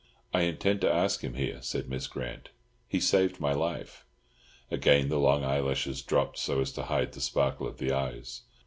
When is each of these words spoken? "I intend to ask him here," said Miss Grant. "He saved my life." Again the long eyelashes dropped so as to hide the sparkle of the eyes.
"I 0.33 0.41
intend 0.45 0.81
to 0.81 0.91
ask 0.91 1.23
him 1.23 1.35
here," 1.35 1.61
said 1.61 1.87
Miss 1.87 2.07
Grant. 2.07 2.49
"He 2.87 2.99
saved 2.99 3.39
my 3.39 3.51
life." 3.53 4.03
Again 4.71 5.09
the 5.09 5.19
long 5.19 5.45
eyelashes 5.45 6.01
dropped 6.01 6.39
so 6.39 6.59
as 6.59 6.71
to 6.71 6.85
hide 6.85 7.11
the 7.13 7.21
sparkle 7.21 7.67
of 7.67 7.77
the 7.77 7.91
eyes. 7.91 8.41